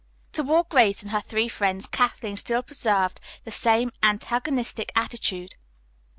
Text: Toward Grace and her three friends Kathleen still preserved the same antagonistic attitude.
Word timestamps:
Toward 0.31 0.67
Grace 0.69 1.03
and 1.03 1.11
her 1.11 1.21
three 1.21 1.47
friends 1.47 1.85
Kathleen 1.85 2.35
still 2.35 2.63
preserved 2.63 3.19
the 3.43 3.51
same 3.51 3.91
antagonistic 4.01 4.91
attitude. 4.95 5.53